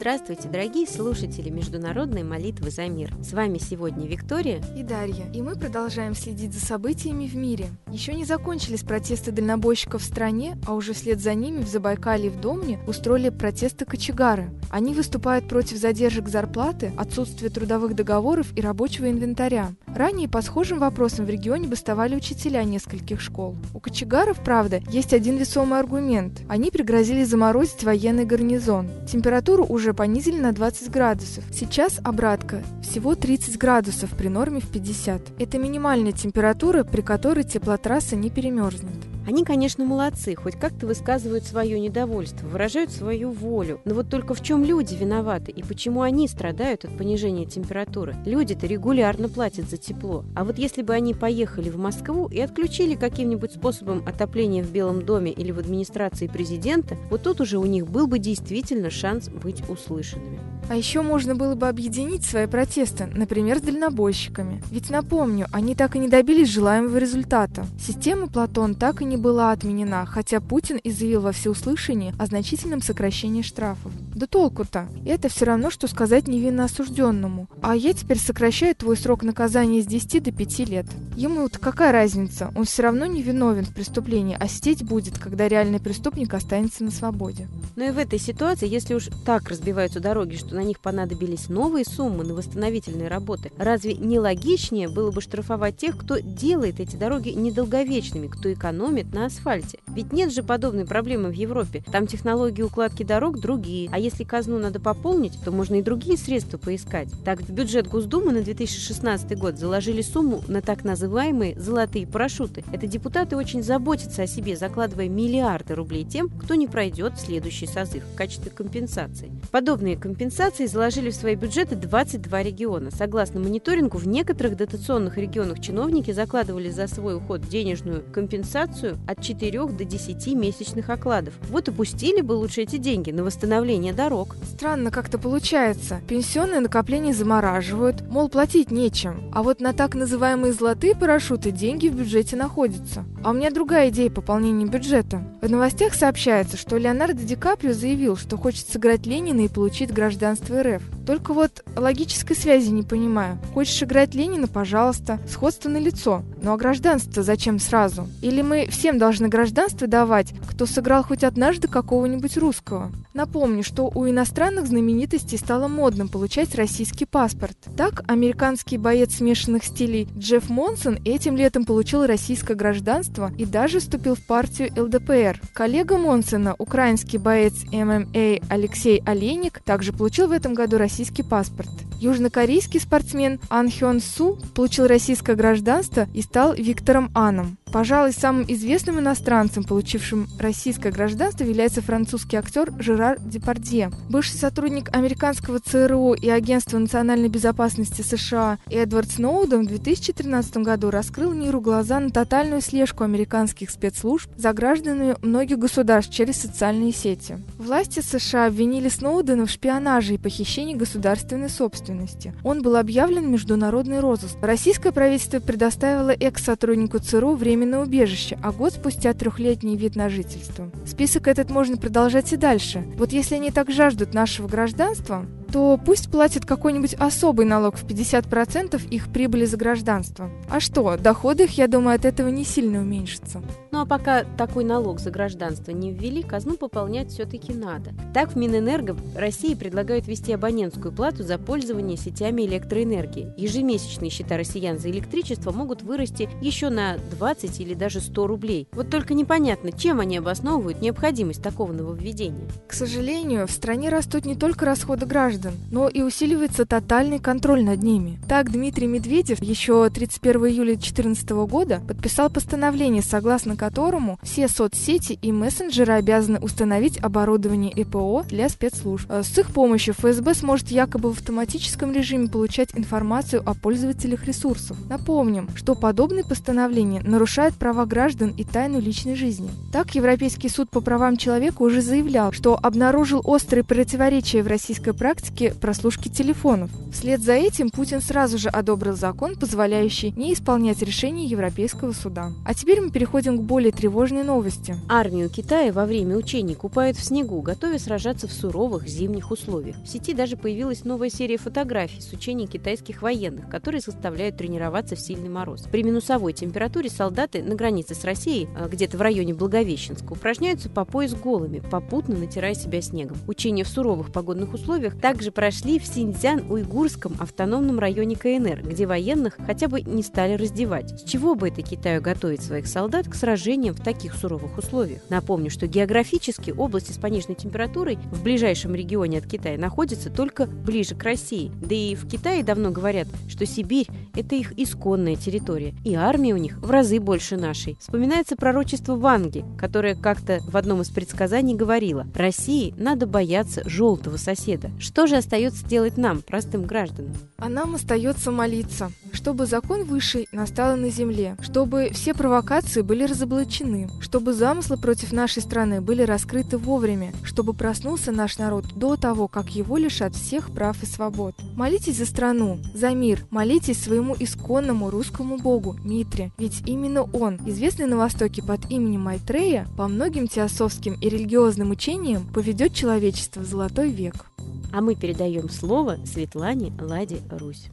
Здравствуйте, 0.00 0.48
дорогие 0.48 0.86
слушатели 0.86 1.50
Международной 1.50 2.22
молитвы 2.22 2.70
за 2.70 2.88
мир. 2.88 3.12
С 3.22 3.34
вами 3.34 3.58
сегодня 3.58 4.06
Виктория 4.06 4.62
и 4.74 4.82
Дарья, 4.82 5.30
и 5.34 5.42
мы 5.42 5.56
продолжаем 5.56 6.14
следить 6.14 6.54
за 6.54 6.64
событиями 6.64 7.26
в 7.26 7.36
мире. 7.36 7.66
Еще 7.92 8.14
не 8.14 8.24
закончились 8.24 8.82
протесты 8.82 9.30
дальнобойщиков 9.30 10.00
в 10.00 10.06
стране, 10.06 10.56
а 10.66 10.72
уже 10.72 10.94
вслед 10.94 11.20
за 11.20 11.34
ними 11.34 11.60
в 11.60 11.68
Забайкале 11.68 12.28
и 12.28 12.30
в 12.30 12.40
Домне 12.40 12.80
устроили 12.86 13.28
протесты 13.28 13.84
кочегары. 13.84 14.50
Они 14.70 14.94
выступают 14.94 15.48
против 15.48 15.78
задержек 15.78 16.28
зарплаты, 16.28 16.92
отсутствия 16.96 17.50
трудовых 17.50 17.94
договоров 17.94 18.46
и 18.56 18.60
рабочего 18.60 19.10
инвентаря. 19.10 19.72
Ранее 19.94 20.28
по 20.28 20.40
схожим 20.42 20.78
вопросам 20.78 21.26
в 21.26 21.30
регионе 21.30 21.66
бастовали 21.66 22.14
учителя 22.14 22.62
нескольких 22.62 23.20
школ. 23.20 23.56
У 23.74 23.80
кочегаров, 23.80 24.38
правда, 24.44 24.80
есть 24.88 25.12
один 25.12 25.36
весомый 25.36 25.80
аргумент. 25.80 26.42
Они 26.48 26.70
пригрозили 26.70 27.24
заморозить 27.24 27.82
военный 27.82 28.24
гарнизон. 28.24 28.88
Температуру 29.10 29.64
уже 29.64 29.92
понизили 29.92 30.38
на 30.38 30.52
20 30.52 30.90
градусов. 30.90 31.44
Сейчас 31.52 32.00
обратка 32.04 32.62
всего 32.82 33.16
30 33.16 33.58
градусов 33.58 34.10
при 34.10 34.28
норме 34.28 34.60
в 34.60 34.68
50. 34.68 35.40
Это 35.40 35.58
минимальная 35.58 36.12
температура, 36.12 36.84
при 36.84 37.00
которой 37.00 37.42
теплотрасса 37.42 38.14
не 38.14 38.30
перемерзнет. 38.30 39.09
Они, 39.26 39.44
конечно, 39.44 39.84
молодцы, 39.84 40.34
хоть 40.34 40.58
как-то 40.58 40.86
высказывают 40.86 41.44
свое 41.44 41.78
недовольство, 41.78 42.46
выражают 42.46 42.90
свою 42.90 43.30
волю. 43.30 43.80
Но 43.84 43.94
вот 43.94 44.08
только 44.08 44.34
в 44.34 44.42
чем 44.42 44.64
люди 44.64 44.94
виноваты 44.94 45.52
и 45.52 45.62
почему 45.62 46.02
они 46.02 46.26
страдают 46.26 46.84
от 46.84 46.96
понижения 46.96 47.46
температуры? 47.46 48.16
Люди-то 48.24 48.66
регулярно 48.66 49.28
платят 49.28 49.68
за 49.68 49.76
тепло. 49.76 50.24
А 50.34 50.44
вот 50.44 50.58
если 50.58 50.82
бы 50.82 50.94
они 50.94 51.14
поехали 51.14 51.68
в 51.70 51.78
Москву 51.78 52.28
и 52.28 52.40
отключили 52.40 52.94
каким-нибудь 52.94 53.52
способом 53.52 54.02
отопления 54.06 54.62
в 54.62 54.70
Белом 54.70 55.04
доме 55.04 55.32
или 55.32 55.52
в 55.52 55.58
администрации 55.58 56.26
президента, 56.26 56.96
вот 57.10 57.22
тут 57.22 57.40
уже 57.40 57.58
у 57.58 57.66
них 57.66 57.88
был 57.88 58.06
бы 58.06 58.18
действительно 58.18 58.90
шанс 58.90 59.28
быть 59.28 59.62
услышанными. 59.68 60.40
А 60.68 60.76
еще 60.76 61.02
можно 61.02 61.34
было 61.34 61.56
бы 61.56 61.68
объединить 61.68 62.24
свои 62.24 62.46
протесты, 62.46 63.08
например, 63.12 63.58
с 63.58 63.62
дальнобойщиками. 63.62 64.62
Ведь 64.70 64.88
напомню, 64.88 65.48
они 65.50 65.74
так 65.74 65.96
и 65.96 65.98
не 65.98 66.08
добились 66.08 66.48
желаемого 66.48 66.96
результата. 66.96 67.66
Система 67.84 68.28
Платон 68.28 68.76
так 68.76 69.02
и 69.02 69.04
не 69.04 69.09
была 69.16 69.52
отменена, 69.52 70.06
хотя 70.06 70.40
Путин 70.40 70.76
и 70.76 70.90
заявил 70.90 71.22
во 71.22 71.32
всеуслышание 71.32 72.14
о 72.18 72.26
значительном 72.26 72.82
сокращении 72.82 73.42
штрафов. 73.42 73.92
Да 74.14 74.26
толку-то? 74.26 74.88
Это 75.06 75.28
все 75.28 75.46
равно, 75.46 75.70
что 75.70 75.86
сказать 75.86 76.28
невинно 76.28 76.64
осужденному. 76.64 77.48
А 77.62 77.76
я 77.76 77.92
теперь 77.92 78.18
сокращаю 78.18 78.74
твой 78.74 78.96
срок 78.96 79.22
наказания 79.22 79.82
с 79.82 79.86
10 79.86 80.22
до 80.22 80.32
5 80.32 80.58
лет. 80.68 80.86
Ему-то 81.16 81.58
какая 81.58 81.92
разница? 81.92 82.52
Он 82.54 82.64
все 82.64 82.82
равно 82.82 83.06
не 83.06 83.22
виновен 83.22 83.64
в 83.64 83.74
преступлении, 83.74 84.36
а 84.38 84.48
сидеть 84.48 84.84
будет, 84.84 85.18
когда 85.18 85.48
реальный 85.48 85.80
преступник 85.80 86.34
останется 86.34 86.84
на 86.84 86.90
свободе. 86.90 87.48
Но 87.76 87.84
и 87.84 87.90
в 87.90 87.98
этой 87.98 88.18
ситуации, 88.18 88.68
если 88.68 88.94
уж 88.94 89.08
так 89.24 89.48
разбиваются 89.48 90.00
дороги, 90.00 90.36
что 90.36 90.54
на 90.54 90.62
них 90.62 90.80
понадобились 90.80 91.48
новые 91.48 91.84
суммы 91.84 92.24
на 92.24 92.34
восстановительные 92.34 93.08
работы, 93.08 93.52
разве 93.56 93.94
не 93.94 94.18
логичнее 94.18 94.88
было 94.88 95.10
бы 95.10 95.20
штрафовать 95.20 95.76
тех, 95.76 95.96
кто 95.96 96.18
делает 96.18 96.80
эти 96.80 96.96
дороги 96.96 97.30
недолговечными, 97.30 98.26
кто 98.26 98.52
экономит 98.52 98.99
на 99.12 99.26
асфальте? 99.26 99.78
Ведь 99.88 100.12
нет 100.12 100.32
же 100.32 100.42
подобной 100.42 100.86
проблемы 100.86 101.30
в 101.30 101.32
Европе. 101.32 101.82
Там 101.90 102.06
технологии 102.06 102.62
укладки 102.62 103.02
дорог 103.02 103.40
другие, 103.40 103.88
а 103.92 103.98
если 103.98 104.24
казну 104.24 104.58
надо 104.58 104.80
пополнить, 104.80 105.38
то 105.44 105.50
можно 105.50 105.76
и 105.76 105.82
другие 105.82 106.16
средства 106.16 106.58
поискать. 106.58 107.08
Так, 107.24 107.40
в 107.40 107.50
бюджет 107.50 107.88
Госдумы 107.88 108.32
на 108.32 108.42
2016 108.42 109.38
год 109.38 109.58
заложили 109.58 110.02
сумму 110.02 110.42
на 110.48 110.62
так 110.62 110.84
называемые 110.84 111.58
«золотые 111.58 112.06
парашюты». 112.06 112.64
Это 112.72 112.86
депутаты 112.86 113.36
очень 113.36 113.62
заботятся 113.62 114.22
о 114.22 114.26
себе, 114.26 114.56
закладывая 114.56 115.08
миллиарды 115.08 115.74
рублей 115.74 116.04
тем, 116.04 116.28
кто 116.28 116.54
не 116.54 116.66
пройдет 116.66 117.18
следующий 117.18 117.66
созыв 117.66 118.04
в 118.04 118.16
качестве 118.16 118.50
компенсации. 118.50 119.30
Подобные 119.50 119.96
компенсации 119.96 120.66
заложили 120.66 121.10
в 121.10 121.14
свои 121.14 121.34
бюджеты 121.34 121.76
22 121.76 122.42
региона. 122.42 122.90
Согласно 122.90 123.40
мониторингу, 123.40 123.98
в 123.98 124.06
некоторых 124.06 124.56
дотационных 124.56 125.18
регионах 125.18 125.60
чиновники 125.60 126.10
закладывали 126.12 126.70
за 126.70 126.86
свой 126.86 127.16
уход 127.16 127.40
денежную 127.42 128.02
компенсацию 128.12 128.89
от 129.06 129.22
4 129.22 129.66
до 129.66 129.84
10 129.84 130.34
месячных 130.34 130.90
окладов. 130.90 131.34
Вот 131.48 131.68
и 131.68 131.72
пустили 131.72 132.20
бы 132.20 132.32
лучше 132.32 132.62
эти 132.62 132.76
деньги 132.76 133.10
на 133.10 133.24
восстановление 133.24 133.92
дорог. 133.92 134.36
Странно 134.54 134.90
как-то 134.90 135.18
получается. 135.18 136.00
Пенсионные 136.08 136.60
накопления 136.60 137.12
замораживают, 137.12 138.02
мол, 138.08 138.28
платить 138.28 138.70
нечем. 138.70 139.30
А 139.32 139.42
вот 139.42 139.60
на 139.60 139.72
так 139.72 139.94
называемые 139.94 140.52
золотые 140.52 140.94
парашюты 140.94 141.50
деньги 141.50 141.88
в 141.88 141.94
бюджете 141.94 142.36
находятся. 142.36 143.04
А 143.22 143.30
у 143.30 143.32
меня 143.32 143.50
другая 143.50 143.90
идея 143.90 144.10
пополнения 144.10 144.66
бюджета. 144.66 145.22
В 145.42 145.50
новостях 145.50 145.94
сообщается, 145.94 146.56
что 146.56 146.76
Леонардо 146.76 147.22
Ди 147.22 147.36
Каприо 147.36 147.72
заявил, 147.72 148.16
что 148.16 148.36
хочет 148.36 148.68
сыграть 148.68 149.06
Ленина 149.06 149.40
и 149.40 149.48
получить 149.48 149.92
гражданство 149.92 150.62
РФ. 150.62 150.82
Только 151.10 151.32
вот 151.32 151.64
логической 151.74 152.36
связи 152.36 152.70
не 152.70 152.84
понимаю. 152.84 153.36
Хочешь 153.52 153.82
играть 153.82 154.14
Ленина, 154.14 154.46
пожалуйста, 154.46 155.18
сходство 155.28 155.68
на 155.68 155.78
лицо. 155.78 156.22
Ну 156.40 156.52
а 156.52 156.56
гражданство 156.56 157.24
зачем 157.24 157.58
сразу? 157.58 158.06
Или 158.22 158.42
мы 158.42 158.68
всем 158.70 158.96
должны 158.96 159.26
гражданство 159.26 159.88
давать, 159.88 160.32
кто 160.48 160.66
сыграл 160.66 161.02
хоть 161.02 161.24
однажды 161.24 161.66
какого-нибудь 161.66 162.36
русского? 162.36 162.92
Напомню, 163.12 163.64
что 163.64 163.90
у 163.92 164.08
иностранных 164.08 164.68
знаменитостей 164.68 165.36
стало 165.36 165.66
модным 165.66 166.08
получать 166.08 166.54
российский 166.54 167.06
паспорт. 167.06 167.56
Так, 167.76 168.04
американский 168.06 168.78
боец 168.78 169.16
смешанных 169.16 169.64
стилей 169.64 170.08
Джефф 170.16 170.48
Монсон 170.48 171.00
этим 171.04 171.36
летом 171.36 171.64
получил 171.64 172.06
российское 172.06 172.54
гражданство 172.54 173.32
и 173.36 173.44
даже 173.44 173.80
вступил 173.80 174.14
в 174.14 174.24
партию 174.24 174.70
ЛДПР. 174.80 175.40
Коллега 175.54 175.98
Монсона, 175.98 176.54
украинский 176.56 177.18
боец 177.18 177.64
ММА 177.72 178.38
Алексей 178.48 179.02
Олейник, 179.04 179.60
также 179.64 179.92
получил 179.92 180.28
в 180.28 180.32
этом 180.32 180.54
году 180.54 180.78
российский 181.00 181.22
паспорт. 181.22 181.70
Южнокорейский 181.98 182.78
спортсмен 182.78 183.40
Ан 183.48 183.70
Хён 183.70 184.00
Су 184.00 184.36
получил 184.54 184.86
российское 184.86 185.34
гражданство 185.34 186.06
и 186.12 186.20
стал 186.20 186.52
Виктором 186.52 187.10
Аном. 187.14 187.56
Пожалуй, 187.72 188.12
самым 188.12 188.44
известным 188.48 188.98
иностранцем, 188.98 189.62
получившим 189.62 190.28
российское 190.38 190.90
гражданство, 190.90 191.44
является 191.44 191.82
французский 191.82 192.36
актер 192.36 192.72
Жерар 192.80 193.18
Депардье. 193.20 193.90
Бывший 194.08 194.38
сотрудник 194.38 194.94
американского 194.94 195.60
ЦРУ 195.60 196.14
и 196.14 196.28
Агентства 196.28 196.78
национальной 196.78 197.28
безопасности 197.28 198.02
США 198.02 198.58
Эдвард 198.68 199.10
Сноуден 199.10 199.66
в 199.66 199.68
2013 199.68 200.56
году 200.58 200.90
раскрыл 200.90 201.32
миру 201.32 201.60
глаза 201.60 202.00
на 202.00 202.10
тотальную 202.10 202.60
слежку 202.60 203.04
американских 203.04 203.70
спецслужб 203.70 204.28
за 204.36 204.52
гражданами 204.52 205.14
многих 205.22 205.58
государств 205.58 206.12
через 206.12 206.38
социальные 206.38 206.92
сети. 206.92 207.38
Власти 207.58 208.00
США 208.00 208.46
обвинили 208.46 208.88
Сноудена 208.88 209.46
в 209.46 209.50
шпионаже 209.50 210.14
и 210.14 210.18
похищении 210.18 210.74
государственной 210.74 211.48
собственности. 211.48 212.34
Он 212.42 212.62
был 212.62 212.74
объявлен 212.74 213.30
международный 213.30 214.00
розыск. 214.00 214.36
Российское 214.42 214.90
правительство 214.90 215.38
предоставило 215.38 216.10
экс-сотруднику 216.10 216.98
ЦРУ 216.98 217.36
время 217.36 217.59
временное 217.60 217.80
убежище, 217.80 218.38
а 218.42 218.52
год 218.52 218.72
спустя 218.72 219.12
трехлетний 219.12 219.76
вид 219.76 219.94
на 219.94 220.08
жительство. 220.08 220.70
Список 220.86 221.28
этот 221.28 221.50
можно 221.50 221.76
продолжать 221.76 222.32
и 222.32 222.36
дальше. 222.36 222.82
Вот 222.96 223.12
если 223.12 223.34
они 223.34 223.50
так 223.50 223.70
жаждут 223.70 224.14
нашего 224.14 224.48
гражданства, 224.48 225.26
то 225.52 225.78
пусть 225.84 226.10
платят 226.10 226.44
какой-нибудь 226.44 226.94
особый 226.94 227.46
налог 227.46 227.76
в 227.76 227.84
50% 227.84 228.88
их 228.90 229.08
прибыли 229.12 229.44
за 229.44 229.56
гражданство. 229.56 230.30
А 230.48 230.60
что, 230.60 230.96
доходы 230.96 231.44
их, 231.44 231.58
я 231.58 231.66
думаю, 231.66 231.96
от 231.96 232.04
этого 232.04 232.28
не 232.28 232.44
сильно 232.44 232.80
уменьшатся. 232.80 233.42
Ну 233.70 233.80
а 233.80 233.86
пока 233.86 234.24
такой 234.36 234.64
налог 234.64 235.00
за 235.00 235.10
гражданство 235.10 235.70
не 235.72 235.92
ввели, 235.92 236.22
казну 236.22 236.56
пополнять 236.56 237.10
все-таки 237.10 237.52
надо. 237.52 237.92
Так 238.14 238.32
в 238.32 238.36
Минэнерго 238.36 238.96
России 239.16 239.54
предлагают 239.54 240.06
ввести 240.06 240.32
абонентскую 240.32 240.92
плату 240.92 241.22
за 241.22 241.38
пользование 241.38 241.96
сетями 241.96 242.42
электроэнергии. 242.42 243.32
Ежемесячные 243.36 244.10
счета 244.10 244.36
россиян 244.36 244.78
за 244.78 244.90
электричество 244.90 245.52
могут 245.52 245.82
вырасти 245.82 246.28
еще 246.40 246.68
на 246.68 246.96
20 247.12 247.60
или 247.60 247.74
даже 247.74 248.00
100 248.00 248.26
рублей. 248.26 248.68
Вот 248.72 248.90
только 248.90 249.14
непонятно, 249.14 249.72
чем 249.72 250.00
они 250.00 250.18
обосновывают 250.18 250.80
необходимость 250.80 251.42
такого 251.42 251.72
нововведения. 251.72 252.48
К 252.68 252.72
сожалению, 252.72 253.46
в 253.46 253.50
стране 253.50 253.88
растут 253.88 254.24
не 254.24 254.34
только 254.34 254.64
расходы 254.64 255.06
граждан, 255.06 255.39
граждан, 255.40 255.54
но 255.70 255.88
и 255.88 256.02
усиливается 256.02 256.64
тотальный 256.66 257.18
контроль 257.18 257.64
над 257.64 257.82
ними. 257.82 258.18
Так 258.28 258.52
Дмитрий 258.52 258.86
Медведев 258.86 259.42
еще 259.42 259.88
31 259.88 260.46
июля 260.46 260.74
2014 260.74 261.30
года 261.30 261.80
подписал 261.86 262.30
постановление, 262.30 263.02
согласно 263.02 263.56
которому 263.56 264.18
все 264.22 264.48
соцсети 264.48 265.18
и 265.20 265.32
мессенджеры 265.32 265.94
обязаны 265.94 266.38
установить 266.38 266.98
оборудование 266.98 267.72
ЭПО 267.74 268.24
для 268.28 268.48
спецслужб. 268.48 269.06
Э, 269.10 269.22
с 269.22 269.36
их 269.38 269.52
помощью 269.52 269.94
ФСБ 269.94 270.34
сможет 270.34 270.68
якобы 270.68 271.12
в 271.12 271.18
автоматическом 271.18 271.92
режиме 271.92 272.28
получать 272.28 272.70
информацию 272.74 273.42
о 273.44 273.54
пользователях 273.54 274.24
ресурсов. 274.24 274.76
Напомним, 274.88 275.48
что 275.54 275.74
подобные 275.74 276.24
постановления 276.24 277.02
нарушают 277.02 277.54
права 277.54 277.86
граждан 277.86 278.34
и 278.36 278.44
тайну 278.44 278.80
личной 278.80 279.14
жизни. 279.14 279.50
Так, 279.72 279.94
Европейский 279.94 280.48
суд 280.48 280.70
по 280.70 280.80
правам 280.80 281.16
человека 281.16 281.62
уже 281.62 281.80
заявлял, 281.80 282.32
что 282.32 282.58
обнаружил 282.60 283.20
острые 283.24 283.64
противоречия 283.64 284.42
в 284.42 284.46
российской 284.46 284.92
практике 284.92 285.29
практике 285.30 285.54
прослушки 285.60 286.08
телефонов. 286.08 286.70
Вслед 286.92 287.20
за 287.20 287.32
этим 287.32 287.70
Путин 287.70 288.00
сразу 288.00 288.38
же 288.38 288.48
одобрил 288.48 288.96
закон, 288.96 289.36
позволяющий 289.36 290.12
не 290.16 290.32
исполнять 290.32 290.82
решения 290.82 291.24
Европейского 291.24 291.92
суда. 291.92 292.32
А 292.44 292.54
теперь 292.54 292.80
мы 292.80 292.90
переходим 292.90 293.38
к 293.38 293.42
более 293.42 293.72
тревожные 293.72 294.24
новости. 294.24 294.76
Армию 294.88 295.30
Китая 295.30 295.72
во 295.72 295.86
время 295.86 296.16
учений 296.16 296.54
купают 296.54 296.96
в 296.96 297.04
снегу, 297.04 297.40
готовя 297.42 297.78
сражаться 297.78 298.26
в 298.26 298.32
суровых 298.32 298.88
зимних 298.88 299.30
условиях. 299.30 299.76
В 299.84 299.88
сети 299.88 300.14
даже 300.14 300.36
появилась 300.36 300.84
новая 300.84 301.10
серия 301.10 301.38
фотографий 301.38 302.00
с 302.00 302.12
учений 302.12 302.46
китайских 302.46 303.02
военных, 303.02 303.48
которые 303.48 303.80
заставляют 303.80 304.36
тренироваться 304.36 304.96
в 304.96 305.00
сильный 305.00 305.28
мороз. 305.28 305.62
При 305.70 305.82
минусовой 305.82 306.32
температуре 306.32 306.90
солдаты 306.90 307.42
на 307.42 307.54
границе 307.54 307.94
с 307.94 308.04
Россией, 308.04 308.48
а, 308.56 308.68
где-то 308.68 308.96
в 308.96 309.00
районе 309.00 309.34
Благовещенска, 309.34 310.12
упражняются 310.12 310.68
по 310.68 310.84
пояс 310.84 311.14
голыми, 311.14 311.60
попутно 311.60 312.16
натирая 312.16 312.54
себя 312.54 312.82
снегом. 312.82 313.18
Учения 313.26 313.64
в 313.64 313.68
суровых 313.68 314.12
погодных 314.12 314.52
условиях 314.54 314.98
также 315.20 315.32
прошли 315.32 315.78
в 315.78 315.84
Синьцзян-Уйгурском 315.84 317.16
автономном 317.20 317.78
районе 317.78 318.16
КНР, 318.16 318.62
где 318.62 318.86
военных 318.86 319.36
хотя 319.44 319.68
бы 319.68 319.82
не 319.82 320.02
стали 320.02 320.32
раздевать. 320.32 320.98
С 320.98 321.02
чего 321.02 321.34
бы 321.34 321.48
это 321.48 321.60
Китаю 321.60 322.00
готовить 322.00 322.42
своих 322.42 322.66
солдат 322.66 323.06
к 323.06 323.14
сражениям 323.14 323.74
в 323.74 323.84
таких 323.84 324.14
суровых 324.14 324.56
условиях? 324.56 325.02
Напомню, 325.10 325.50
что 325.50 325.66
географически 325.66 326.52
области 326.52 326.92
с 326.92 326.96
пониженной 326.96 327.34
температурой 327.34 327.98
в 328.10 328.22
ближайшем 328.22 328.74
регионе 328.74 329.18
от 329.18 329.26
Китая 329.26 329.58
находятся 329.58 330.08
только 330.08 330.46
ближе 330.46 330.94
к 330.94 331.04
России. 331.04 331.52
Да 331.60 331.74
и 331.74 331.94
в 331.94 332.08
Китае 332.08 332.42
давно 332.42 332.70
говорят, 332.70 333.06
что 333.28 333.44
Сибирь– 333.44 333.88
это 334.14 334.36
их 334.36 334.58
исконная 334.58 335.16
территория, 335.16 335.74
и 335.84 335.94
армия 335.96 336.32
у 336.32 336.38
них 336.38 336.56
в 336.62 336.70
разы 336.70 336.98
больше 336.98 337.36
нашей. 337.36 337.76
Вспоминается 337.78 338.36
пророчество 338.36 338.96
Ванги, 338.96 339.44
которое 339.58 339.94
как-то 339.94 340.40
в 340.48 340.56
одном 340.56 340.80
из 340.80 340.88
предсказаний 340.88 341.54
говорило 341.54 342.06
«России 342.14 342.72
надо 342.78 343.06
бояться 343.06 343.60
желтого 343.68 344.16
соседа». 344.16 344.70
Что 344.78 345.09
же 345.09 345.09
остается 345.16 345.66
делать 345.66 345.96
нам, 345.96 346.22
простым 346.22 346.64
гражданам? 346.64 347.12
А 347.38 347.48
нам 347.48 347.74
остается 347.74 348.30
молиться, 348.30 348.92
чтобы 349.12 349.46
закон 349.46 349.84
высший 349.84 350.28
настал 350.32 350.76
на 350.76 350.90
земле, 350.90 351.36
чтобы 351.40 351.90
все 351.92 352.14
провокации 352.14 352.82
были 352.82 353.04
разоблачены, 353.04 353.88
чтобы 354.00 354.32
замыслы 354.32 354.76
против 354.76 355.12
нашей 355.12 355.42
страны 355.42 355.80
были 355.80 356.02
раскрыты 356.02 356.58
вовремя, 356.58 357.12
чтобы 357.24 357.54
проснулся 357.54 358.12
наш 358.12 358.38
народ 358.38 358.66
до 358.76 358.96
того, 358.96 359.28
как 359.28 359.50
его 359.50 359.76
лишат 359.76 360.14
всех 360.14 360.50
прав 360.52 360.82
и 360.82 360.86
свобод. 360.86 361.34
Молитесь 361.56 361.96
за 361.96 362.06
страну, 362.06 362.58
за 362.74 362.90
мир, 362.90 363.24
молитесь 363.30 363.82
своему 363.82 364.14
исконному 364.18 364.90
русскому 364.90 365.38
богу 365.38 365.76
Митре, 365.84 366.32
ведь 366.38 366.62
именно 366.66 367.02
он, 367.02 367.36
известный 367.46 367.86
на 367.86 367.96
Востоке 367.96 368.42
под 368.42 368.70
именем 368.70 369.02
Майтрея, 369.02 369.66
по 369.76 369.88
многим 369.88 370.28
теософским 370.28 370.94
и 370.94 371.08
религиозным 371.08 371.70
учениям 371.70 372.26
поведет 372.32 372.74
человечество 372.74 373.40
в 373.40 373.46
золотой 373.46 373.90
век. 373.90 374.29
А 374.72 374.80
мы 374.80 374.94
передаем 374.94 375.48
слово 375.48 375.98
Светлане 376.06 376.72
Ладе 376.80 377.20
Русь. 377.30 377.70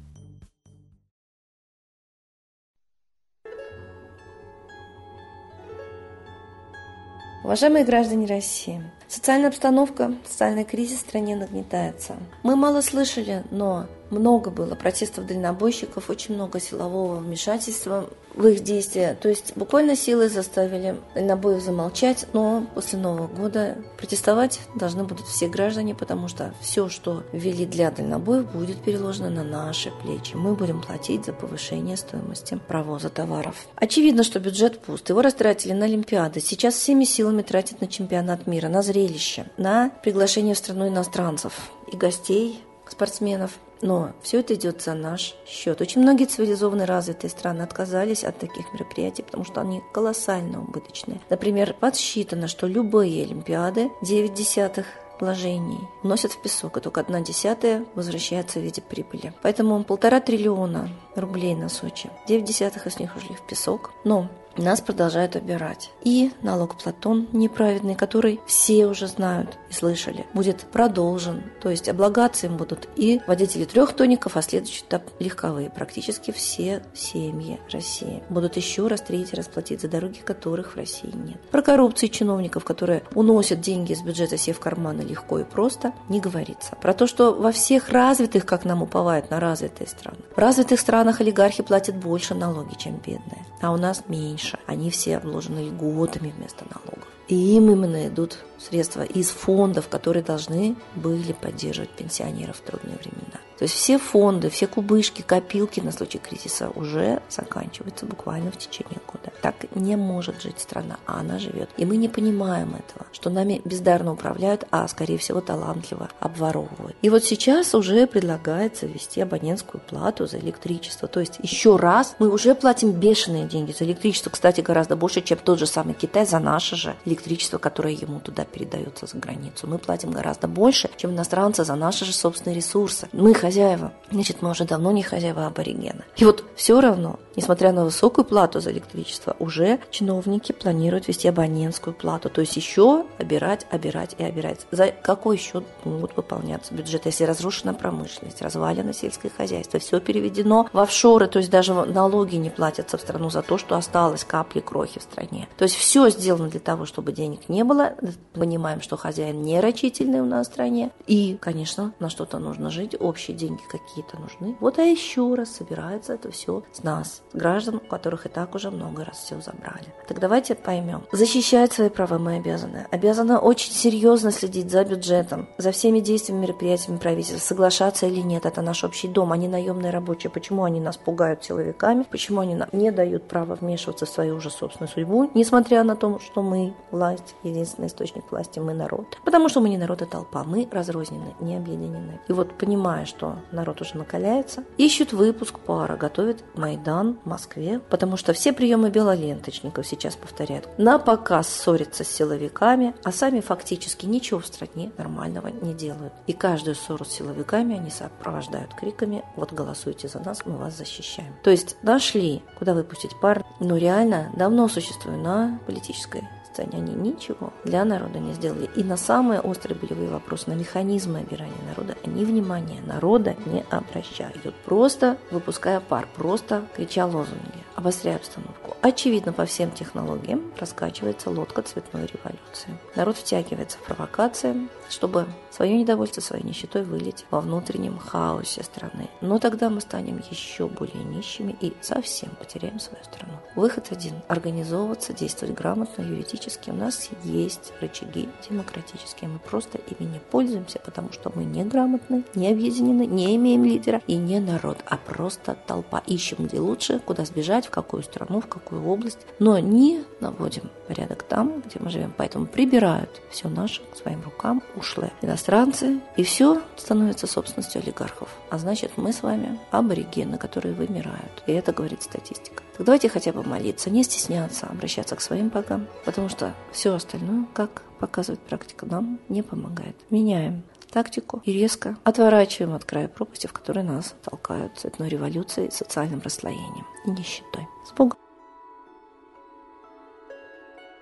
Уважаемые 7.44 7.86
граждане 7.86 8.26
России, 8.26 8.82
социальная 9.08 9.50
обстановка, 9.50 10.14
социальный 10.28 10.64
кризис 10.64 10.98
в 10.98 11.02
стране 11.02 11.36
нагнетается. 11.36 12.16
Мы 12.44 12.56
мало 12.56 12.82
слышали, 12.82 13.44
но 13.52 13.88
много 14.10 14.50
было 14.52 14.76
протестов 14.76 15.26
дальнобойщиков, 15.26 16.10
очень 16.10 16.36
много 16.36 16.60
силового 16.60 17.18
вмешательства 17.18 18.10
в 18.36 18.46
их 18.48 18.64
действия. 18.64 19.18
То 19.20 19.30
есть 19.30 19.54
буквально 19.56 19.96
силой 19.96 20.30
заставили 20.30 20.96
дальнобоев 21.16 21.62
замолчать, 21.62 22.28
но 22.34 22.68
после 22.76 23.00
Нового 23.00 23.28
года 23.28 23.78
протестовать 23.98 24.60
должны 24.76 25.04
будут 25.04 25.26
все 25.26 25.48
граждане, 25.48 25.96
потому 25.96 26.28
что 26.28 26.54
все, 26.62 26.88
что 26.88 27.24
ввели 27.32 27.66
для 27.66 27.90
дальнобоев, 27.90 28.52
будет 28.52 28.82
переложено 28.84 29.30
на 29.30 29.44
наши 29.44 29.92
плечи. 30.04 30.36
Мы 30.36 30.54
будем 30.54 30.82
платить 30.82 31.26
за 31.26 31.34
повышение 31.34 31.98
стоимости 31.98 32.60
провоза 32.68 33.10
товаров. 33.10 33.56
Очевидно, 33.76 34.24
что 34.24 34.40
бюджет 34.40 34.80
пуст. 34.80 35.10
Его 35.10 35.22
растратили 35.22 35.74
на 35.74 35.86
Олимпиады. 35.86 36.40
Сейчас 36.40 36.76
всеми 36.76 37.06
силами 37.06 37.42
тратят 37.42 37.82
на 37.82 37.88
чемпионат 37.88 38.46
мира, 38.46 38.70
на 38.70 38.84
зрелище, 38.98 39.46
на 39.58 39.92
приглашение 40.04 40.56
в 40.56 40.58
страну 40.58 40.88
иностранцев 40.88 41.72
и 41.92 41.96
гостей, 41.96 42.62
спортсменов. 42.90 43.52
Но 43.82 44.14
все 44.24 44.40
это 44.40 44.56
идет 44.56 44.82
за 44.82 44.96
наш 44.96 45.36
счет. 45.46 45.82
Очень 45.82 46.02
многие 46.02 46.26
цивилизованные 46.26 46.86
развитые 46.86 47.30
страны 47.30 47.62
отказались 47.62 48.24
от 48.24 48.40
таких 48.40 48.74
мероприятий, 48.74 49.22
потому 49.22 49.46
что 49.46 49.62
они 49.62 49.84
колоссально 49.94 50.62
убыточные. 50.62 51.22
Например, 51.30 51.76
подсчитано, 51.80 52.48
что 52.48 52.66
любые 52.66 53.24
Олимпиады 53.24 53.92
9 54.02 54.34
десятых 54.34 54.88
вложений 55.20 55.80
носят 56.04 56.32
в 56.32 56.42
песок, 56.42 56.78
и 56.78 56.80
только 56.80 57.02
одна 57.02 57.22
десятая 57.22 57.86
возвращается 57.94 58.60
в 58.60 58.64
виде 58.64 58.82
прибыли. 58.82 59.34
Поэтому 59.44 59.84
полтора 59.84 60.22
триллиона 60.22 60.90
рублей 61.16 61.54
на 61.54 61.70
Сочи. 61.70 62.10
Девять 62.28 62.46
десятых 62.46 62.88
из 62.88 63.00
них 63.00 63.16
ушли 63.16 63.36
в 63.36 63.46
песок. 63.46 63.92
Но 64.04 64.28
нас 64.58 64.82
продолжают 64.82 65.36
убирать. 65.36 65.92
И 66.04 66.32
налог 66.42 66.78
Платон 66.78 67.28
неправедный, 67.32 67.96
который 67.96 68.40
все 68.48 68.88
уже 68.88 69.08
знают 69.08 69.58
и 69.70 69.74
слышали, 69.74 70.26
будет 70.34 70.62
продолжен. 70.72 71.44
То 71.62 71.70
есть 71.70 71.90
облагаться 71.90 72.48
им 72.48 72.58
будут 72.58 72.88
и 72.96 73.22
водители 73.28 73.66
трех 73.66 73.94
тоников, 73.94 74.38
а 74.38 74.42
следующий 74.42 74.84
этап 74.84 75.04
легковые. 75.20 75.70
Практически 75.70 76.32
все 76.32 76.84
семьи 76.94 77.60
России 77.72 78.24
будут 78.30 78.56
еще 78.58 78.88
раз 78.88 79.02
третий 79.02 79.36
расплатить 79.36 79.82
за 79.82 79.88
дороги, 79.88 80.20
которых 80.20 80.74
в 80.74 80.78
России 80.78 81.12
нет. 81.14 81.42
Про 81.52 81.62
коррупцию 81.62 82.10
чиновников, 82.10 82.64
которые 82.64 83.04
уносят 83.14 83.62
деньги 83.62 83.94
из 83.94 84.02
бюджета 84.02 84.38
себе 84.38 84.54
в 84.54 84.60
карманы 84.60 85.02
легко 85.02 85.40
и 85.40 85.44
просто, 85.44 85.94
не 86.10 86.20
говорится. 86.20 86.76
Про 86.82 86.94
то, 86.94 87.08
что 87.08 87.34
во 87.34 87.52
всех 87.52 87.90
развитых, 87.90 88.46
как 88.46 88.66
нам 88.66 88.82
уповают 88.82 89.30
на 89.30 89.40
развитые 89.40 89.88
страны, 89.88 90.20
в 90.36 90.38
развитых 90.40 90.80
странах 90.80 91.22
олигархи 91.22 91.64
платят 91.64 91.96
больше 91.96 92.34
налоги, 92.34 92.76
чем 92.76 92.96
бедные, 92.96 93.46
а 93.62 93.72
у 93.72 93.78
нас 93.78 94.04
меньше 94.08 94.47
меньше. 94.48 94.60
Они 94.66 94.90
все 94.90 95.18
обложены 95.18 95.68
льготами 95.68 96.34
вместо 96.36 96.66
налогов. 96.70 97.08
И 97.28 97.36
им 97.36 97.70
именно 97.70 98.08
идут 98.08 98.38
средства 98.58 99.04
из 99.04 99.30
фондов, 99.30 99.90
которые 99.90 100.24
должны 100.24 100.76
были 100.96 101.34
поддерживать 101.34 101.90
пенсионеров 101.92 102.58
в 102.58 102.62
трудные 102.62 102.98
времена. 102.98 103.40
То 103.58 103.64
есть 103.64 103.74
все 103.74 103.98
фонды, 103.98 104.50
все 104.50 104.68
кубышки, 104.68 105.24
копилки 105.24 105.80
на 105.80 105.92
случай 105.92 106.20
кризиса 106.20 106.70
уже 106.76 107.22
заканчиваются 107.30 108.06
буквально 108.06 108.52
в 108.52 108.58
течение 108.58 109.00
года. 109.08 109.34
Так 109.42 109.56
не 109.74 109.96
может 109.96 110.42
жить 110.42 110.60
страна, 110.60 110.98
а 111.08 111.20
она 111.20 111.40
живет. 111.40 111.70
И 111.78 111.86
мы 111.86 111.98
не 111.98 112.08
понимаем 112.08 112.70
этого, 112.70 113.08
что 113.12 113.32
нами 113.32 113.62
бездарно 113.66 114.14
управляют, 114.14 114.66
а 114.70 114.88
скорее 114.88 115.18
всего 115.18 115.42
талантливо 115.42 116.10
обворовывают. 116.20 116.96
И 117.02 117.10
вот 117.10 117.24
сейчас 117.24 117.74
уже 117.74 118.06
предлагается 118.06 118.86
ввести 118.86 119.22
абонентскую 119.22 119.82
плату 119.82 120.28
за 120.28 120.38
электричество. 120.38 121.08
То 121.08 121.20
есть 121.20 121.40
еще 121.42 121.78
раз 121.78 122.16
мы 122.20 122.30
уже 122.30 122.54
платим 122.54 122.92
бешеные 122.92 123.46
деньги 123.46 123.72
за 123.72 123.86
электричество, 123.86 124.30
кстати, 124.30 124.62
гораздо 124.62 124.96
больше, 124.96 125.22
чем 125.22 125.40
тот 125.40 125.58
же 125.58 125.66
самый 125.66 125.96
Китай 125.96 126.28
за 126.28 126.38
наше 126.38 126.76
же 126.76 126.96
электричество, 127.06 127.17
которое 127.60 127.94
ему 127.94 128.20
туда 128.20 128.46
передается 128.46 129.06
за 129.06 129.18
границу. 129.18 129.68
Мы 129.68 129.78
платим 129.78 130.12
гораздо 130.12 130.48
больше, 130.48 130.90
чем 130.98 131.12
иностранцы 131.12 131.64
за 131.64 131.76
наши 131.76 132.06
же 132.06 132.14
собственные 132.14 132.58
ресурсы. 132.58 133.10
Мы 133.12 133.34
хозяева. 133.34 133.94
Значит, 134.12 134.42
мы 134.42 134.52
уже 134.52 134.66
давно 134.66 134.92
не 134.92 135.04
хозяева 135.04 135.48
аборигена. 135.48 136.04
И 136.16 136.26
вот 136.26 136.44
все 136.56 136.80
равно, 136.80 137.20
несмотря 137.36 137.72
на 137.72 137.86
высокую 137.86 138.26
плату 138.26 138.60
за 138.60 138.72
электричество, 138.72 139.36
уже 139.40 139.80
чиновники 139.92 140.52
планируют 140.52 141.08
вести 141.08 141.28
абонентскую 141.28 141.94
плату. 141.94 142.30
То 142.30 142.42
есть 142.42 142.56
еще 142.56 143.06
обирать, 143.18 143.66
обирать 143.70 144.16
и 144.18 144.24
обирать. 144.24 144.66
За 144.72 144.88
какой 144.92 145.38
счет 145.38 145.64
могут 145.84 146.16
выполняться 146.16 146.74
бюджеты, 146.74 147.10
если 147.10 147.24
разрушена 147.24 147.74
промышленность, 147.74 148.42
развалено 148.42 148.94
сельское 148.94 149.30
хозяйство, 149.30 149.80
все 149.80 150.00
переведено 150.00 150.68
в 150.74 150.80
офшоры, 150.80 151.28
то 151.28 151.40
есть 151.40 151.50
даже 151.52 151.74
налоги 151.74 152.36
не 152.36 152.50
платятся 152.50 152.98
в 152.98 153.02
страну 153.02 153.30
за 153.30 153.42
то, 153.42 153.58
что 153.58 153.76
осталось 153.76 154.24
капли 154.24 154.60
крохи 154.60 155.00
в 155.00 155.04
стране. 155.04 155.48
То 155.58 155.64
есть 155.64 155.76
все 155.76 156.10
сделано 156.10 156.50
для 156.50 156.60
того, 156.60 156.86
чтобы 156.86 157.07
денег 157.12 157.50
не 157.50 157.64
было. 157.64 157.96
Понимаем, 158.34 158.82
что 158.82 158.98
хозяин 158.98 159.42
не 159.42 159.60
рачительный 159.60 160.22
у 160.22 160.26
нас 160.26 160.48
в 160.48 160.52
стране. 160.52 160.92
И, 161.06 161.38
конечно, 161.40 161.94
на 162.00 162.10
что-то 162.10 162.40
нужно 162.40 162.70
жить, 162.70 162.96
общий 163.00 163.34
деньги 163.34 163.62
какие-то 163.70 164.18
нужны. 164.20 164.56
Вот 164.60 164.80
а 164.80 164.84
еще 164.84 165.34
раз 165.36 165.52
собирается 165.52 166.14
это 166.14 166.32
все 166.32 166.64
с 166.72 166.84
нас, 166.84 167.22
граждан, 167.34 167.76
у 167.76 167.80
которых 167.80 168.26
и 168.26 168.30
так 168.30 168.56
уже 168.56 168.72
много 168.72 169.06
раз 169.06 169.18
все 169.18 169.40
забрали. 169.42 169.94
Так 170.08 170.20
давайте 170.20 170.56
поймем. 170.56 171.04
Защищать 171.12 171.74
свои 171.74 171.90
права 171.90 172.18
мы 172.18 172.38
обязаны. 172.38 172.88
Обязаны 172.92 173.38
очень 173.38 173.74
серьезно 173.74 174.32
следить 174.32 174.72
за 174.72 174.84
бюджетом, 174.84 175.48
за 175.58 175.72
всеми 175.72 176.00
действиями, 176.00 176.42
мероприятиями 176.42 176.98
правительства, 176.98 177.40
соглашаться 177.40 178.08
или 178.08 178.22
нет. 178.22 178.46
Это 178.46 178.62
наш 178.62 178.84
общий 178.84 179.08
дом, 179.08 179.32
они 179.32 179.48
наемные 179.48 179.92
рабочие. 179.92 180.30
Почему 180.30 180.64
они 180.64 180.80
нас 180.80 180.98
пугают 180.98 181.44
силовиками? 181.44 182.06
Почему 182.10 182.42
они 182.42 182.56
нам 182.56 182.70
не 182.72 182.92
дают 182.92 183.28
права 183.28 183.56
вмешиваться 183.56 184.06
в 184.06 184.10
свою 184.10 184.36
уже 184.36 184.50
собственную 184.50 184.92
судьбу, 184.92 185.30
несмотря 185.34 185.84
на 185.84 185.96
то, 185.96 186.20
что 186.20 186.42
мы 186.42 186.74
власть, 186.98 187.36
единственный 187.44 187.88
источник 187.88 188.32
власти, 188.32 188.60
мы 188.60 188.74
народ. 188.74 189.20
Потому 189.24 189.50
что 189.50 189.62
мы 189.62 189.70
не 189.70 189.78
народ, 189.78 190.02
а 190.02 190.06
толпа. 190.06 190.44
Мы 190.44 190.68
разрознены, 190.72 191.36
не 191.40 191.56
объединены. 191.56 192.20
И 192.28 192.34
вот 192.34 192.58
понимая, 192.58 193.06
что 193.06 193.36
народ 193.52 193.82
уже 193.82 193.98
накаляется, 193.98 194.64
ищут 194.78 195.14
выпуск 195.14 195.60
пара, 195.60 195.96
готовят 195.96 196.44
Майдан 196.56 197.20
в 197.24 197.30
Москве, 197.30 197.80
потому 197.90 198.18
что 198.18 198.34
все 198.34 198.52
приемы 198.52 198.90
белоленточников 198.90 199.86
сейчас 199.86 200.16
повторяют. 200.16 200.68
На 200.78 200.98
показ 200.98 201.48
ссорятся 201.48 202.04
с 202.04 202.10
силовиками, 202.10 202.96
а 203.04 203.12
сами 203.12 203.42
фактически 203.42 204.08
ничего 204.08 204.40
в 204.40 204.48
стране 204.48 204.92
нормального 204.98 205.48
не 205.48 205.74
делают. 205.74 206.14
И 206.26 206.34
каждую 206.34 206.76
ссору 206.76 207.06
с 207.06 207.10
силовиками 207.10 207.78
они 207.78 207.92
сопровождают 207.92 208.74
криками 208.74 209.24
«Вот 209.36 209.54
голосуйте 209.54 210.08
за 210.08 210.20
нас, 210.20 210.46
мы 210.46 210.58
вас 210.58 210.76
защищаем». 210.76 211.34
То 211.44 211.52
есть 211.52 211.78
нашли, 211.84 212.42
куда 212.58 212.74
выпустить 212.74 213.20
пар, 213.20 213.44
но 213.60 213.78
реально 213.78 214.32
давно 214.36 214.68
существует 214.68 215.20
на 215.20 215.60
политической 215.68 216.24
сцене 216.58 216.78
они 216.78 216.94
ничего 216.94 217.54
для 217.64 217.86
народа 217.86 218.20
не 218.20 218.34
сделали. 218.34 218.70
И 218.76 218.84
на 218.84 218.98
самые 218.98 219.40
острые 219.42 219.78
болевые 219.78 220.10
вопросы, 220.10 220.50
на 220.50 220.54
механизмы 220.54 221.20
обирания 221.20 221.54
народа, 221.70 221.96
они 222.04 222.26
внимания 222.26 222.82
народа 222.86 223.36
не 223.46 223.64
обращают. 223.70 224.56
Просто 224.66 225.18
выпуская 225.32 225.80
пар, 225.80 226.08
просто 226.16 226.64
крича 226.76 227.06
лозунги, 227.06 227.64
обостряя 227.76 228.16
обстановку. 228.18 228.57
Очевидно, 228.82 229.34
по 229.34 229.46
всем 229.46 229.72
технологиям 229.72 230.54
раскачивается 230.60 231.32
лодка 231.32 231.64
цветной 231.64 232.06
революции. 232.06 232.78
Народ 232.96 233.18
втягивается 233.18 233.78
в 233.80 233.82
провокации, 233.82 234.68
чтобы 234.90 235.28
свое 235.52 235.78
недовольство, 235.78 236.22
своей 236.22 236.44
нищетой 236.44 236.84
вылить 236.84 237.26
во 237.32 237.42
внутреннем 237.42 237.98
хаосе 237.98 238.64
страны. 238.64 239.10
Но 239.22 239.40
тогда 239.40 239.70
мы 239.72 239.82
станем 239.82 240.22
еще 240.30 240.68
более 240.68 241.04
нищими 241.04 241.56
и 241.60 241.74
совсем 241.82 242.30
потеряем 242.40 242.80
свою 242.80 243.04
страну. 243.04 243.34
Выход 243.56 243.88
один– 243.92 244.14
организовываться, 244.28 245.14
действовать 245.14 245.56
грамотно, 245.56 246.04
юридически. 246.04 246.70
У 246.70 246.76
нас 246.76 247.10
есть 247.24 247.74
рычаги 247.82 248.30
демократические. 248.48 249.30
Мы 249.32 249.40
просто 249.40 249.80
ими 249.80 250.08
не 250.08 250.20
пользуемся, 250.20 250.80
потому 250.80 251.12
что 251.12 251.32
мы 251.34 251.44
не 251.44 251.64
грамотны, 251.64 252.24
не 252.36 252.50
объединены, 252.50 253.08
не 253.08 253.36
имеем 253.36 253.66
лидера 253.66 254.04
и 254.06 254.16
не 254.16 254.40
народ, 254.40 254.78
а 254.86 254.98
просто 254.98 255.58
толпа. 255.66 256.04
Ищем, 256.06 256.46
где 256.46 256.60
лучше, 256.60 257.00
куда 257.00 257.26
сбежать, 257.26 257.66
в 257.66 257.72
какую 257.72 258.04
страну, 258.04 258.42
в 258.42 258.48
какую 258.48 258.67
область, 258.76 259.20
но 259.40 259.60
не 259.60 260.04
наводим 260.20 260.70
порядок 260.88 261.24
там, 261.24 261.62
где 261.62 261.80
мы 261.80 261.90
живем. 261.90 262.14
Поэтому 262.16 262.46
прибирают 262.46 263.22
все 263.30 263.50
наше 263.50 263.82
к 263.92 263.98
своим 263.98 264.22
рукам, 264.24 264.64
ушлые 264.76 265.12
иностранцы, 265.22 266.00
и 266.16 266.24
все 266.24 266.62
становится 266.76 267.28
собственностью 267.28 267.82
олигархов. 267.82 268.30
А 268.50 268.58
значит, 268.58 268.94
мы 268.98 269.14
с 269.14 269.24
вами 269.24 269.60
аборигены, 269.72 270.38
которые 270.38 270.74
вымирают. 270.74 271.44
И 271.46 271.52
это 271.52 271.72
говорит 271.72 272.04
статистика. 272.04 272.64
Так 272.76 272.86
давайте 272.86 273.10
хотя 273.10 273.32
бы 273.32 273.44
молиться, 273.44 273.90
не 273.90 274.04
стесняться, 274.04 274.68
обращаться 274.68 275.16
к 275.16 275.22
своим 275.22 275.50
богам, 275.50 275.88
потому 276.06 276.30
что 276.30 276.54
все 276.72 276.94
остальное, 276.94 277.46
как 277.54 277.84
показывает 278.00 278.40
практика, 278.42 278.86
нам 278.86 279.20
не 279.30 279.42
помогает. 279.42 279.96
Меняем 280.10 280.64
тактику 280.92 281.42
и 281.44 281.52
резко 281.52 281.98
отворачиваем 282.04 282.74
от 282.74 282.86
края 282.86 283.08
пропасти, 283.08 283.48
в 283.48 283.54
которой 283.54 283.84
нас 283.84 284.16
толкают 284.24 284.78
цветной 284.78 285.10
революцией, 285.10 285.72
социальным 285.72 286.22
расслоением 286.22 286.86
и 287.06 287.12
нищетой. 287.12 287.68
С 287.86 287.92
Богом! 287.94 288.27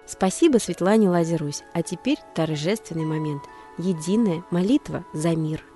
Спасибо 0.08 0.58
Светлане 0.58 1.10
Лазерусь. 1.10 1.64
А 1.74 1.82
теперь 1.82 2.20
торжественный 2.36 3.06
момент. 3.06 3.44
Единая 3.78 4.44
молитва 4.52 5.06
за 5.14 5.36
мир– 5.36 5.64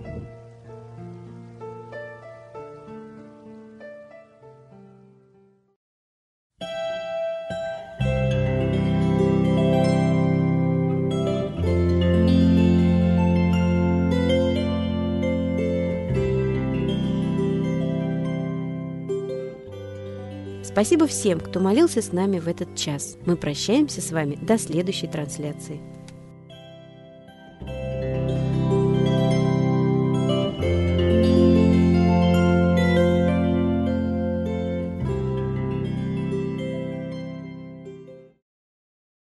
Спасибо 20.71 21.05
всем, 21.05 21.41
кто 21.41 21.59
молился 21.59 22.01
с 22.01 22.13
нами 22.13 22.39
в 22.39 22.47
этот 22.47 22.75
час. 22.75 23.17
Мы 23.25 23.35
прощаемся 23.35 24.01
с 24.01 24.11
вами 24.11 24.37
до 24.41 24.57
следующей 24.57 25.07
трансляции. 25.07 25.81